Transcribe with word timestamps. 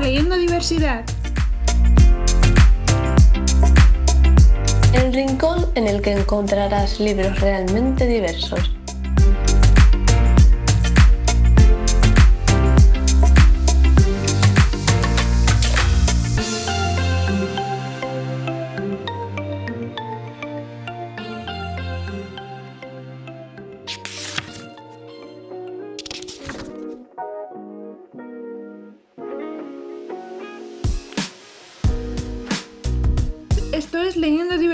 Leyendo 0.00 0.36
Diversidad. 0.36 1.04
El 4.92 5.12
rincón 5.12 5.66
en 5.74 5.86
el 5.86 6.02
que 6.02 6.12
encontrarás 6.12 7.00
libros 7.00 7.40
realmente 7.40 8.06
diversos. 8.06 8.76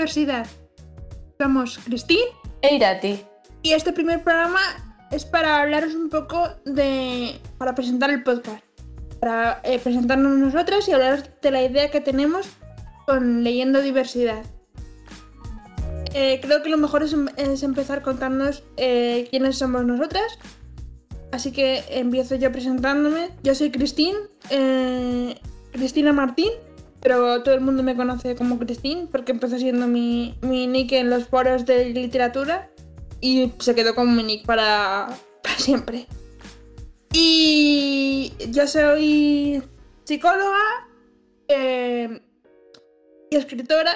Diversidad. 0.07 0.45
Somos 1.39 1.77
Cristín 1.77 2.19
E 2.61 2.75
Irati. 2.75 3.21
y 3.61 3.71
este 3.71 3.93
primer 3.93 4.21
programa 4.21 4.59
es 5.11 5.23
para 5.23 5.61
hablaros 5.61 5.95
un 5.95 6.09
poco 6.09 6.49
de. 6.65 7.39
para 7.57 7.73
presentar 7.73 8.09
el 8.09 8.21
podcast. 8.21 8.61
Para 9.21 9.61
eh, 9.63 9.79
presentarnos 9.79 10.33
nosotras 10.37 10.85
y 10.89 10.91
hablaros 10.91 11.23
de 11.41 11.51
la 11.51 11.63
idea 11.63 11.89
que 11.89 12.01
tenemos 12.01 12.47
con 13.07 13.45
Leyendo 13.45 13.81
Diversidad. 13.81 14.43
Eh, 16.13 16.41
creo 16.43 16.61
que 16.63 16.69
lo 16.69 16.77
mejor 16.77 17.03
es, 17.03 17.13
em- 17.13 17.29
es 17.37 17.63
empezar 17.63 18.01
contándonos 18.01 18.61
eh, 18.75 19.27
quiénes 19.29 19.57
somos 19.57 19.85
nosotras. 19.85 20.37
Así 21.31 21.53
que 21.53 21.81
empiezo 21.91 22.35
yo 22.35 22.51
presentándome. 22.51 23.29
Yo 23.41 23.55
soy 23.55 23.71
Cristín, 23.71 24.15
eh, 24.49 25.39
Cristina 25.71 26.11
Martín, 26.11 26.51
pero 27.03 27.43
todo 27.43 27.53
el 27.53 27.59
mundo 27.59 27.83
me 27.83 27.97
conoce 27.97 28.33
como 28.33 28.57
Cristín 28.57 29.09
porque 29.11 29.33
empezó 29.33 29.59
siendo 29.59 29.87
mi, 29.87 30.37
mi 30.41 30.67
nick 30.67 30.93
en 30.93 31.09
los 31.09 31.25
foros 31.25 31.65
de 31.65 31.89
literatura 31.89 32.71
y 33.19 33.51
se 33.59 33.75
quedó 33.75 33.93
como 33.93 34.13
mi 34.13 34.23
nick 34.23 34.45
para, 34.45 35.09
para 35.43 35.57
siempre. 35.57 36.07
Y 37.11 38.31
yo 38.49 38.65
soy 38.67 39.61
psicóloga 40.05 40.87
eh, 41.49 42.21
y 43.29 43.35
escritora. 43.35 43.91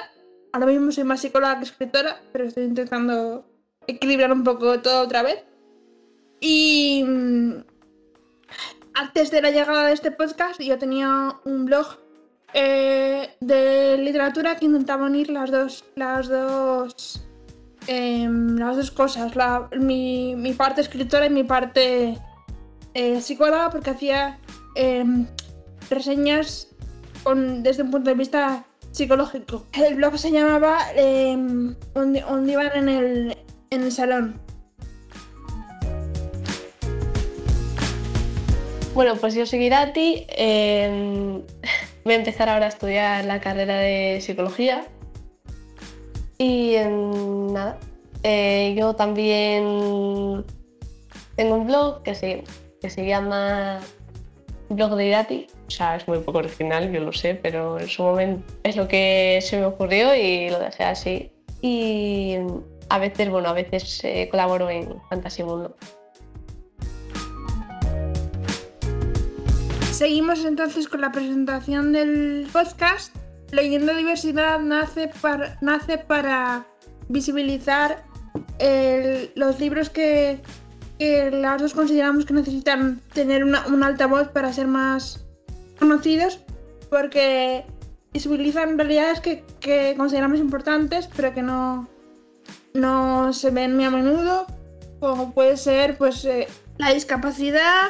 Ahora 0.52 0.68
mismo 0.68 0.92
soy 0.92 1.06
más 1.06 1.22
psicóloga 1.22 1.60
que 1.60 1.64
escritora, 1.64 2.22
pero 2.34 2.44
estoy 2.44 2.66
intentando 2.66 3.46
equilibrar 3.88 4.34
un 4.34 4.44
poco 4.44 4.82
todo 4.82 5.02
otra 5.02 5.24
vez. 5.24 5.46
Y 6.42 7.06
mm, 7.08 7.64
antes 8.96 9.32
de 9.32 9.42
la 9.42 9.52
llegada 9.52 9.88
de 9.88 9.94
este 9.94 10.12
podcast, 10.12 10.60
yo 10.60 10.78
tenía 10.78 11.40
un 11.46 11.64
blog 11.64 12.06
eh, 12.54 13.30
de 13.40 13.98
literatura 13.98 14.56
que 14.56 14.66
intentaba 14.66 15.06
unir 15.06 15.30
las 15.30 15.52
dos, 15.52 15.86
las 15.96 16.28
dos, 16.28 17.22
em, 17.88 18.58
las 18.58 18.78
dos 18.78 18.92
cosas, 18.92 19.32
mi, 19.78 20.36
mi 20.36 20.54
parte 20.54 20.82
escritora 20.82 21.26
y 21.26 21.30
mi 21.30 21.44
parte 21.44 22.18
eh, 22.94 23.22
psicóloga, 23.22 23.70
porque 23.70 23.92
hacía 23.92 24.40
em, 24.76 25.28
reseñas 25.90 26.70
desde 27.62 27.84
un 27.84 27.92
punto 27.92 28.10
de 28.10 28.16
vista 28.16 28.66
psicológico. 28.92 29.66
El 29.74 29.96
blog 29.96 30.18
se 30.18 30.32
llamaba 30.32 30.78
em, 30.96 31.76
donde, 31.94 32.22
donde 32.22 32.52
iban 32.54 32.72
en 32.74 32.90
el, 32.90 33.38
en 33.70 33.84
el 33.84 33.92
salón. 33.92 34.40
Bueno, 38.94 39.16
pues 39.18 39.36
yo 39.36 39.46
soy 39.46 39.66
Irati. 39.66 40.26
Voy 42.08 42.14
a 42.14 42.20
empezar 42.20 42.48
ahora 42.48 42.68
a 42.68 42.70
estudiar 42.70 43.26
la 43.26 43.42
carrera 43.42 43.76
de 43.80 44.20
psicología. 44.22 44.86
Y 46.38 46.78
nada, 47.52 47.78
eh, 48.24 48.74
yo 48.78 48.96
también 48.96 50.46
tengo 51.36 51.56
un 51.56 51.68
blog 51.68 52.04
que 52.04 52.16
se, 52.16 52.46
que 52.80 52.90
se 52.90 53.06
llama 53.06 53.82
Blog 54.70 54.96
de 54.96 55.08
Irati. 55.08 55.48
O 55.68 55.70
sea, 55.70 55.98
es 55.98 56.08
muy 56.08 56.20
poco 56.20 56.38
original, 56.38 56.90
yo 56.94 57.02
lo 57.02 57.12
sé, 57.12 57.36
pero 57.36 57.78
en 57.78 57.90
su 57.90 58.04
momento 58.04 58.54
es 58.64 58.78
lo 58.78 58.88
que 58.88 59.40
se 59.42 59.60
me 59.60 59.66
ocurrió 59.66 60.16
y 60.16 60.50
lo 60.50 60.60
dejé 60.60 60.86
así. 60.86 61.34
Y 61.62 62.38
a 62.88 63.00
veces, 63.00 63.30
bueno, 63.30 63.50
a 63.50 63.54
veces 63.54 64.02
eh, 64.06 64.30
colaboro 64.32 64.70
en 64.70 64.96
Fantasy 65.10 65.44
Mundo. 65.44 65.76
Seguimos 69.98 70.46
entonces 70.46 70.88
con 70.88 71.02
la 71.02 71.12
presentación 71.12 71.92
del 71.92 72.48
podcast. 72.54 73.16
Leyendo 73.50 73.96
Diversidad 73.96 74.60
nace 74.60 75.08
para, 75.08 76.68
visibilizar 77.10 78.04
los 79.34 79.60
libros 79.60 79.90
que, 79.90 80.40
las 81.00 81.60
dos 81.60 81.74
consideramos 81.74 82.26
que 82.26 82.36
necesitan 82.36 83.02
tener 83.12 83.44
una, 83.44 83.66
un 83.66 83.82
altavoz 83.82 84.28
para 84.28 84.54
ser 84.54 84.68
más 84.68 85.26
conocidos, 85.80 86.42
porque 86.92 87.66
visibilizan 88.14 88.78
realidades 88.78 89.20
que, 89.20 89.96
consideramos 89.98 90.38
importantes, 90.38 91.10
pero 91.16 91.34
que 91.34 91.42
no, 91.42 91.90
no 92.76 93.34
se 93.34 93.50
ven 93.50 93.76
muy 93.76 93.86
a 93.86 93.90
menudo, 93.90 94.46
como 95.00 95.34
puede 95.34 95.58
ser 95.58 95.98
pues, 95.98 96.24
eh, 96.26 96.48
la 96.78 96.94
discapacidad, 96.94 97.88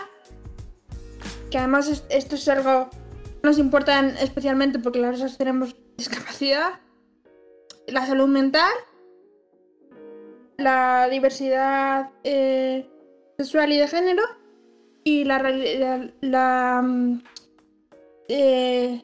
que 1.51 1.57
además 1.57 1.87
es- 1.87 2.05
esto 2.09 2.35
es 2.35 2.47
algo 2.49 2.89
que 2.89 3.47
nos 3.47 3.57
importa 3.59 3.99
en- 3.99 4.17
especialmente 4.17 4.79
porque 4.79 4.99
las 4.99 5.19
dos 5.19 5.37
tenemos 5.37 5.75
discapacidad, 5.97 6.79
la 7.87 8.05
salud 8.05 8.27
mental, 8.27 8.71
la 10.57 11.07
diversidad 11.09 12.09
eh, 12.23 12.89
sexual 13.37 13.71
y 13.71 13.77
de 13.77 13.87
género 13.87 14.23
y 15.03 15.23
la, 15.23 15.39
la, 16.21 16.81
mm, 16.83 17.21
eh, 18.27 19.03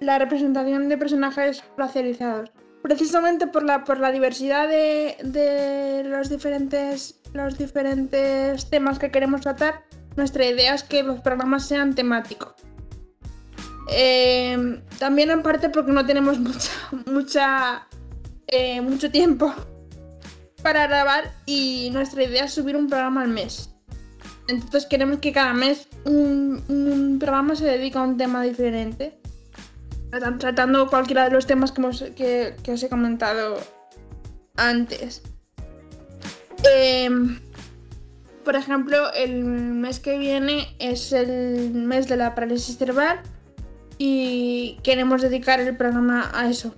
la 0.00 0.18
representación 0.18 0.88
de 0.88 0.98
personajes 0.98 1.62
racializados. 1.76 2.50
Precisamente 2.82 3.46
por 3.46 3.62
la, 3.62 3.84
por 3.84 4.00
la 4.00 4.10
diversidad 4.10 4.66
de, 4.68 5.16
de 5.22 6.02
los, 6.04 6.28
diferentes, 6.30 7.20
los 7.34 7.56
diferentes 7.58 8.68
temas 8.70 8.98
que 8.98 9.10
queremos 9.10 9.42
tratar, 9.42 9.84
nuestra 10.16 10.44
idea 10.46 10.74
es 10.74 10.82
que 10.82 11.02
los 11.02 11.20
programas 11.20 11.66
sean 11.66 11.94
temáticos. 11.94 12.52
Eh, 13.92 14.82
también 14.98 15.30
en 15.30 15.42
parte 15.42 15.68
porque 15.68 15.92
no 15.92 16.06
tenemos 16.06 16.38
mucha, 16.40 16.70
mucha, 17.06 17.86
eh, 18.46 18.80
mucho 18.80 19.10
tiempo 19.10 19.52
para 20.62 20.86
grabar 20.86 21.32
y 21.46 21.90
nuestra 21.92 22.22
idea 22.24 22.44
es 22.44 22.52
subir 22.52 22.76
un 22.76 22.88
programa 22.88 23.22
al 23.22 23.28
mes. 23.28 23.70
Entonces 24.48 24.86
queremos 24.86 25.18
que 25.20 25.32
cada 25.32 25.52
mes 25.54 25.88
un, 26.04 27.16
programa 27.20 27.54
se 27.54 27.64
dedique 27.66 27.98
a 27.98 28.02
un 28.02 28.16
tema 28.16 28.42
diferente. 28.42 29.20
Tratan- 30.10 30.38
Tratando 30.38 30.88
cualquiera 30.88 31.24
de 31.24 31.30
los 31.30 31.46
temas 31.46 31.70
que, 31.72 31.80
hemos- 31.80 32.04
que 32.16 32.72
os 32.72 32.82
he 32.82 32.88
comentado 32.88 33.58
antes. 34.56 35.22
Em, 36.74 37.38
por 38.50 38.58
ejemplo, 38.58 39.12
el 39.12 39.44
mes 39.44 40.00
que 40.00 40.18
viene 40.18 40.74
es 40.80 41.12
el 41.12 41.70
mes 41.70 42.08
de 42.08 42.16
la 42.16 42.34
parálisis 42.34 42.76
cerebral 42.76 43.20
y 43.96 44.76
queremos 44.82 45.22
dedicar 45.22 45.60
el 45.60 45.76
programa 45.76 46.32
a 46.34 46.50
eso. 46.50 46.74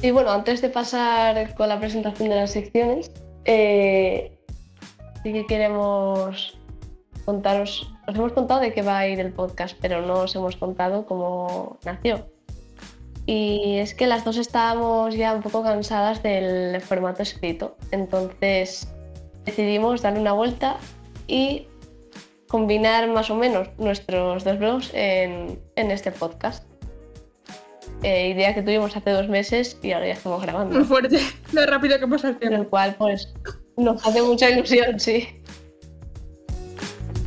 Y 0.00 0.12
bueno, 0.12 0.30
antes 0.30 0.62
de 0.62 0.68
pasar 0.68 1.56
con 1.56 1.68
la 1.68 1.80
presentación 1.80 2.28
de 2.28 2.36
las 2.36 2.52
secciones, 2.52 3.10
eh, 3.46 4.38
sí 5.24 5.32
que 5.32 5.44
queremos 5.44 6.56
contaros, 7.24 7.92
os 8.06 8.14
hemos 8.14 8.32
contado 8.32 8.60
de 8.60 8.72
qué 8.72 8.82
va 8.82 8.98
a 8.98 9.08
ir 9.08 9.18
el 9.18 9.32
podcast, 9.32 9.76
pero 9.80 10.02
no 10.02 10.20
os 10.20 10.36
hemos 10.36 10.54
contado 10.54 11.04
cómo 11.04 11.80
nació. 11.84 12.28
Y 13.26 13.78
es 13.78 13.92
que 13.92 14.06
las 14.06 14.24
dos 14.24 14.36
estábamos 14.36 15.16
ya 15.16 15.34
un 15.34 15.42
poco 15.42 15.64
cansadas 15.64 16.22
del 16.22 16.80
formato 16.80 17.24
escrito, 17.24 17.76
entonces 17.90 18.86
decidimos 19.44 20.02
darle 20.02 20.20
una 20.20 20.32
vuelta 20.32 20.78
y 21.26 21.66
combinar 22.48 23.08
más 23.08 23.30
o 23.30 23.34
menos 23.34 23.68
nuestros 23.78 24.44
dos 24.44 24.58
blogs 24.58 24.90
en, 24.94 25.58
en 25.76 25.90
este 25.90 26.12
podcast. 26.12 26.64
Eh, 28.02 28.28
idea 28.28 28.54
que 28.54 28.62
tuvimos 28.62 28.94
hace 28.96 29.10
dos 29.10 29.28
meses 29.28 29.78
y 29.82 29.92
ahora 29.92 30.08
ya 30.08 30.12
estamos 30.12 30.42
grabando. 30.42 30.74
Muy 30.74 30.84
fuerte, 30.84 31.18
lo 31.52 31.64
rápido 31.66 31.98
que 31.98 32.06
pasa 32.06 32.28
el 32.28 32.34
Lo 32.34 32.40
tiempo. 32.40 32.70
cual, 32.70 32.94
pues, 32.98 33.32
nos 33.76 34.06
hace 34.06 34.20
mucha 34.22 34.50
ilusión, 34.50 35.00
sí. 35.00 35.26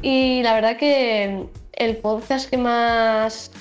Y 0.03 0.43
la 0.43 0.53
verdad 0.53 0.77
que 0.77 1.47
el 1.73 1.97
podcast 1.97 2.49
que 2.49 2.57
más. 2.57 3.51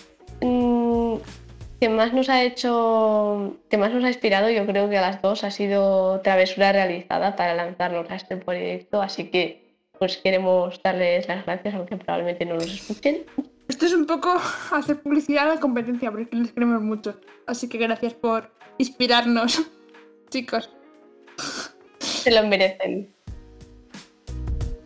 Que 1.80 1.88
más 1.88 2.12
nos 2.12 2.28
ha 2.28 2.42
hecho. 2.42 3.58
que 3.68 3.76
más 3.76 3.92
nos 3.92 4.04
ha 4.04 4.08
inspirado, 4.08 4.50
yo 4.50 4.66
creo 4.66 4.88
que 4.88 4.98
a 4.98 5.02
las 5.02 5.22
dos 5.22 5.44
ha 5.44 5.50
sido 5.50 6.20
Travesura 6.20 6.72
Realizada 6.72 7.36
para 7.36 7.54
lanzarnos 7.54 8.10
a 8.10 8.16
este 8.16 8.36
proyecto. 8.36 9.02
Así 9.02 9.30
que, 9.30 9.74
pues, 9.98 10.16
queremos 10.18 10.80
darles 10.82 11.28
las 11.28 11.44
gracias, 11.44 11.74
aunque 11.74 11.96
probablemente 11.96 12.44
no 12.46 12.54
nos 12.54 12.72
escuchen. 12.72 13.24
Esto 13.68 13.86
es 13.86 13.92
un 13.92 14.06
poco 14.06 14.34
hacer 14.72 15.02
publicidad 15.02 15.50
a 15.50 15.54
la 15.54 15.60
competencia, 15.60 16.10
porque 16.10 16.34
les 16.34 16.52
queremos 16.52 16.82
mucho. 16.82 17.20
Así 17.46 17.68
que 17.68 17.78
gracias 17.78 18.14
por 18.14 18.50
inspirarnos, 18.78 19.62
chicos. 20.30 20.70
Se 21.98 22.30
lo 22.30 22.46
merecen. 22.46 23.14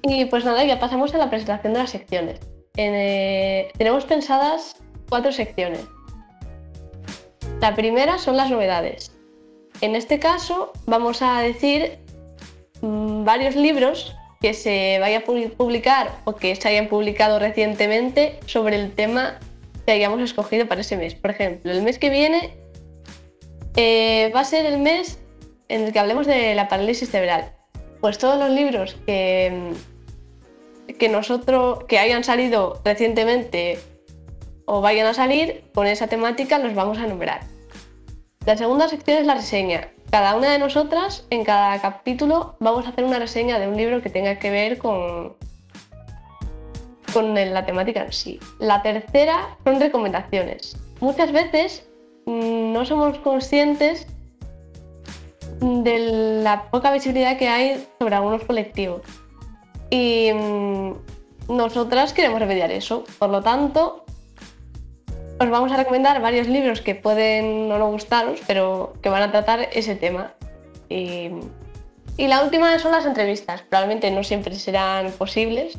Y 0.03 0.25
pues 0.25 0.45
nada, 0.45 0.65
ya 0.65 0.81
pasamos 0.81 1.15
a 1.15 1.19
la 1.19 1.29
presentación 1.29 1.75
de 1.75 1.79
las 1.79 1.91
secciones. 1.91 2.41
Eh, 2.77 3.71
tenemos 3.77 4.07
pensadas 4.07 4.77
cuatro 5.09 5.31
secciones. 5.31 5.87
La 7.61 7.75
primera 7.75 8.17
son 8.17 8.39
las 8.39 8.51
novedades. 8.51 9.13
En 9.83 9.95
este 9.95 10.19
caso 10.19 10.73
vamos 10.87 11.21
a 11.21 11.41
decir 11.41 11.99
mm, 12.81 13.25
varios 13.25 13.55
libros 13.55 14.17
que 14.41 14.55
se 14.55 14.99
vayan 14.99 15.23
a 15.23 15.25
publicar 15.57 16.11
o 16.25 16.35
que 16.37 16.57
se 16.57 16.69
hayan 16.69 16.89
publicado 16.89 17.39
recientemente 17.39 18.41
sobre 18.47 18.77
el 18.77 18.93
tema 18.93 19.39
que 19.85 19.93
hayamos 19.93 20.23
escogido 20.23 20.67
para 20.69 20.81
ese 20.81 20.97
mes. 20.97 21.15
Por 21.15 21.33
ejemplo, 21.33 21.71
el 21.71 21.83
mes 21.83 21.99
que 21.99 22.09
viene 22.09 22.57
eh, 23.77 24.33
va 24.35 24.41
a 24.41 24.45
ser 24.45 24.65
el 24.65 24.79
mes 24.79 25.19
en 25.69 25.83
el 25.83 25.93
que 25.93 25.99
hablemos 25.99 26.27
de 26.27 26.55
la 26.55 26.69
parálisis 26.69 27.11
cerebral. 27.11 27.53
Pues 28.01 28.17
todos 28.17 28.39
los 28.39 28.49
libros 28.49 28.97
que, 29.05 29.75
que 30.99 31.09
nosotros 31.11 31.85
que 31.85 31.99
hayan 31.99 32.25
salido 32.25 32.81
recientemente 32.87 33.79
o 34.65 34.81
vayan 34.81 35.07
a 35.07 35.15
salir 35.15 35.65
con 35.75 35.87
esa 35.87 36.07
temática 36.07 36.59
los 36.59 36.75
vamos 36.75 36.99
a 36.99 37.07
nombrar. 37.07 37.50
La 38.51 38.57
segunda 38.57 38.89
sección 38.89 39.19
es 39.19 39.27
la 39.27 39.37
reseña. 39.37 39.93
Cada 40.11 40.35
una 40.35 40.51
de 40.51 40.59
nosotras, 40.59 41.25
en 41.31 41.45
cada 41.45 41.81
capítulo, 41.81 42.57
vamos 42.59 42.85
a 42.85 42.89
hacer 42.89 43.05
una 43.05 43.21
reseña 43.21 43.61
de 43.61 43.69
un 43.69 43.77
libro 43.77 44.03
que 44.03 44.11
tenga 44.11 44.41
que 44.41 44.51
ver 44.51 44.79
con, 44.79 45.37
con 47.13 47.33
la 47.33 47.65
temática 47.65 48.03
en 48.03 48.13
sí. 48.13 48.41
La 48.59 48.83
tercera 48.83 49.57
son 49.63 49.79
recomendaciones. 49.79 50.77
Muchas 50.99 51.31
veces 51.31 51.87
mm, 52.27 52.73
no 52.73 52.85
somos 52.85 53.19
conscientes 53.19 54.09
de 55.61 56.43
la 56.43 56.65
poca 56.73 56.91
visibilidad 56.91 57.39
que 57.39 57.49
hay 57.49 57.87
sobre 58.01 58.17
algunos 58.17 58.43
colectivos. 58.43 59.03
Y 59.91 60.33
mm, 60.33 60.95
nosotras 61.51 62.13
queremos 62.13 62.41
remediar 62.41 62.73
eso. 62.73 63.05
Por 63.21 63.31
lo 63.31 63.43
tanto, 63.43 64.05
os 65.41 65.49
vamos 65.49 65.73
a 65.73 65.77
recomendar 65.77 66.21
varios 66.21 66.49
libros 66.49 66.83
que 66.83 66.95
pueden 66.95 67.69
no 67.69 67.91
gustaros, 67.91 68.41
pero 68.47 68.93
que 69.03 69.09
van 69.09 69.23
a 69.23 69.31
tratar 69.33 69.71
ese 69.73 69.97
tema. 69.97 70.35
Y, 70.91 71.31
la 72.19 72.45
última 72.45 72.79
son 72.79 72.93
las 72.93 73.07
entrevistas. 73.07 73.63
Probablemente 73.63 74.11
no 74.11 74.23
siempre 74.23 74.55
serán 74.57 75.11
posibles 75.13 75.79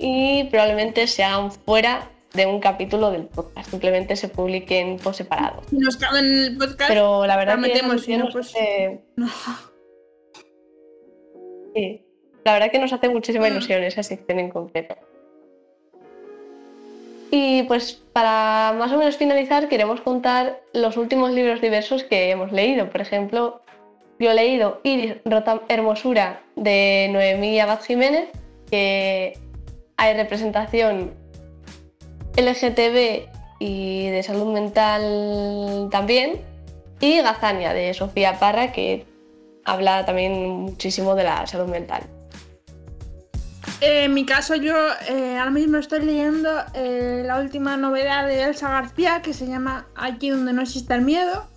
y 0.00 0.44
probablemente 0.44 1.06
sean 1.06 1.52
fuera 1.52 2.10
de 2.34 2.46
un 2.46 2.58
capítulo 2.58 3.12
del 3.12 3.26
podcast. 3.26 3.70
Simplemente 3.70 4.16
se 4.16 4.28
publiquen 4.28 4.96
por 4.96 5.14
separado. 5.14 5.62
Nos 5.70 5.96
caben 5.96 6.24
en 6.24 6.38
el 6.40 6.56
podcast. 6.58 6.88
Pero 6.88 7.24
la 7.24 7.36
verdad 7.36 7.62
que 7.62 7.82
nos 7.82 8.08
no, 8.08 8.28
pues, 8.32 8.52
Sí. 11.74 12.02
La 12.44 12.52
verdad 12.54 12.70
que 12.72 12.80
nos 12.80 12.92
hace 12.92 13.08
muchísima 13.08 13.46
ilusión 13.48 13.84
esa 13.84 14.02
sección 14.02 14.40
en 14.40 14.50
concreto. 14.50 14.96
Y 17.30 17.64
pues 17.64 18.00
para 18.12 18.74
más 18.78 18.92
o 18.92 18.98
menos 18.98 19.16
finalizar 19.16 19.68
queremos 19.68 20.00
contar 20.00 20.60
los 20.72 20.96
últimos 20.96 21.32
libros 21.32 21.60
diversos 21.60 22.04
que 22.04 22.30
hemos 22.30 22.52
leído. 22.52 22.88
Por 22.90 23.00
ejemplo, 23.00 23.62
yo 24.18 24.30
he 24.30 24.34
leído 24.34 24.80
Iris 24.84 25.16
Rota 25.24 25.60
Hermosura 25.68 26.40
de 26.54 27.08
Noemí 27.12 27.58
Abad 27.60 27.80
Jiménez, 27.82 28.28
que 28.70 29.38
hay 29.96 30.14
representación 30.14 31.14
LGTB 32.36 33.28
y 33.58 34.08
de 34.08 34.22
salud 34.22 34.52
mental 34.52 35.88
también. 35.90 36.40
Y 37.00 37.20
Gazania 37.20 37.74
de 37.74 37.92
Sofía 37.92 38.38
Parra, 38.38 38.72
que 38.72 39.04
habla 39.64 40.06
también 40.06 40.48
muchísimo 40.48 41.14
de 41.14 41.24
la 41.24 41.46
salud 41.46 41.68
mental. 41.68 42.04
En 43.80 44.14
mi 44.14 44.24
caso, 44.24 44.54
yo 44.54 44.74
eh, 45.08 45.36
ahora 45.38 45.50
mismo 45.50 45.76
estoy 45.76 46.00
leyendo 46.00 46.48
eh, 46.72 47.22
la 47.26 47.38
última 47.40 47.76
novedad 47.76 48.26
de 48.26 48.44
Elsa 48.44 48.70
García 48.70 49.20
que 49.20 49.34
se 49.34 49.46
llama 49.46 49.86
Aquí 49.94 50.30
donde 50.30 50.52
no 50.52 50.62
existe 50.62 50.94
el 50.94 51.02
miedo. 51.02 51.48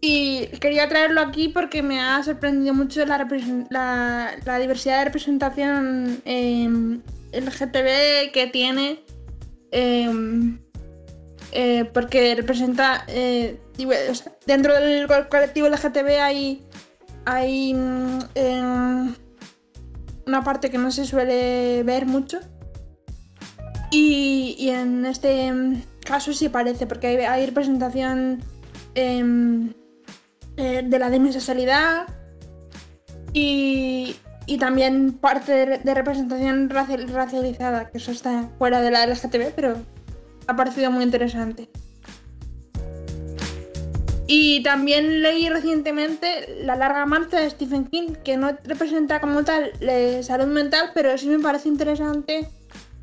Y 0.00 0.46
quería 0.60 0.88
traerlo 0.88 1.20
aquí 1.20 1.48
porque 1.48 1.82
me 1.82 2.00
ha 2.00 2.22
sorprendido 2.22 2.72
mucho 2.72 3.04
la, 3.04 3.18
diversidad 4.58 4.98
de 5.00 5.04
representación 5.04 6.22
eh, 6.24 6.68
LGTB 7.32 8.32
que 8.32 8.48
tiene. 8.50 9.02
Em, 9.72 10.58
eh, 11.52 11.84
porque 11.92 12.34
representa. 12.36 13.04
dentro 14.46 14.74
del 14.74 15.08
colectivo 15.28 15.68
LGTB 15.68 16.20
hay. 16.20 16.62
hay 17.24 17.74
mm, 17.74 18.18
una 20.30 20.44
parte 20.44 20.70
que 20.70 20.78
no 20.78 20.90
se 20.90 21.04
suele 21.04 21.82
ver 21.82 22.06
mucho. 22.06 22.38
Y, 23.90 24.68
en 24.68 25.04
este 25.04 25.52
caso 26.04 26.32
sí 26.32 26.48
parece, 26.48 26.86
porque 26.86 27.26
hay, 27.26 27.46
representación 27.46 28.40
em, 28.94 29.72
eh, 30.56 30.82
de 30.86 30.98
la 30.98 31.10
demisexualidad 31.10 32.06
y, 33.32 34.14
y 34.46 34.58
también 34.58 35.12
parte 35.12 35.80
de, 35.82 35.94
representación 35.94 36.70
racializada, 36.70 37.90
que 37.90 37.98
eso 37.98 38.12
está 38.12 38.48
fuera 38.58 38.80
de 38.80 38.92
la 38.92 39.06
LGTB, 39.06 39.52
pero 39.56 39.76
ha 40.46 40.54
parecido 40.54 40.92
muy 40.92 41.02
interesante. 41.02 41.68
Y 44.32 44.62
también 44.62 45.22
leí 45.22 45.48
recientemente 45.48 46.62
La 46.62 46.76
larga 46.76 47.04
marcha 47.04 47.40
de 47.40 47.50
Stephen 47.50 47.86
King, 47.86 48.12
que 48.22 48.36
no 48.36 48.56
representa 48.62 49.20
como 49.20 49.42
tal 49.42 49.72
la 49.80 50.22
salud 50.22 50.46
mental, 50.46 50.92
pero 50.94 51.18
sí 51.18 51.26
me 51.26 51.40
parece 51.40 51.68
interesante 51.68 52.46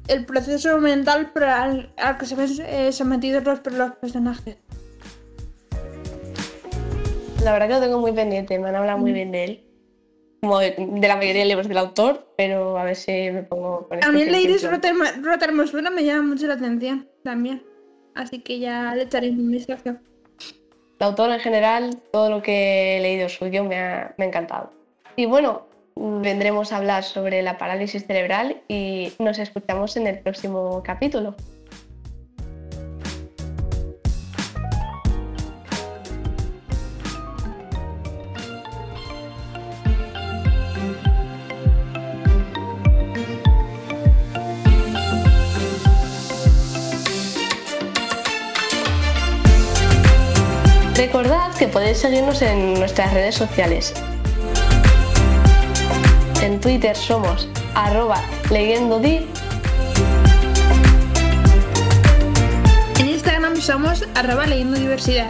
el 0.07 0.24
proceso 0.24 0.77
mental 0.77 1.33
al, 1.35 2.18
que 2.18 2.25
se 2.25 2.33
ven 2.33 2.50
eh, 2.65 2.94
sometidos 2.94 3.44
los, 3.44 3.59
personajes. 3.59 4.56
La 7.44 7.52
verdad 7.52 7.68
que 7.68 7.73
lo 7.73 7.81
tengo 7.81 7.99
muy 7.99 8.13
pendiente, 8.13 8.57
me 8.57 8.69
han 8.69 8.78
hablado 8.78 8.97
muy 8.97 9.11
mm. 9.11 9.13
bien 9.13 9.31
de 9.33 9.44
él. 9.44 9.63
Como 10.40 10.59
de, 10.59 10.75
la 10.78 11.18
mayoría 11.18 11.42
de 11.42 11.47
libros 11.49 11.68
del 11.68 11.78
autor, 11.78 12.33
pero 12.37 12.78
a 12.78 12.85
ver 12.85 12.95
si 12.95 13.11
me 13.31 13.44
pongo 13.44 13.85
con 13.90 13.99
También 13.99 14.31
leí 14.31 14.47
Rota 14.59 15.45
Hermosura 15.45 15.90
me 15.90 16.06
llama 16.06 16.21
mucho 16.21 16.47
la 16.47 16.54
atención, 16.54 17.09
también. 17.21 17.63
Así 18.16 18.40
que 18.40 18.59
ya 18.59 18.95
le 18.95 19.04
echaré 19.04 19.30
un 19.31 19.52
vistazo. 19.52 19.97
El 20.99 21.06
autor 21.06 21.31
en 21.31 21.39
general, 21.39 21.97
todo 22.11 22.30
lo 22.30 22.42
que 22.42 22.97
he 22.97 22.99
leído 23.01 23.30
suyo 23.30 23.63
me 23.63 23.77
ha, 23.77 24.16
me 24.18 24.25
ha 24.25 24.27
encantado. 24.27 24.71
Y 25.16 25.25
bueno, 25.25 25.68
vendremos 25.95 26.71
a 26.71 26.77
hablar 26.77 27.04
sobre 27.04 27.42
la 27.42 27.57
parálisis 27.57 28.06
cerebral 28.06 28.61
y 28.68 29.13
nos 29.19 29.39
escuchamos 29.39 29.97
en 29.97 30.07
el 30.07 30.19
próximo 30.19 30.81
capítulo. 30.83 31.35
Recordad 50.97 51.54
que 51.54 51.68
podéis 51.68 51.99
seguirnos 51.99 52.42
en 52.42 52.73
nuestras 52.73 53.13
redes 53.13 53.35
sociales. 53.35 53.94
En 56.42 56.59
Twitter 56.59 56.95
somos 56.95 57.47
arroba 57.75 58.19
leyendodi. 58.49 59.27
En 62.97 63.09
Instagram 63.09 63.57
somos 63.61 64.06
arroba 64.16 64.47
leyendo 64.47 64.80
diversidad. 64.80 65.30